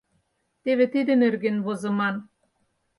[0.63, 2.15] Теве тиде нерген возыман.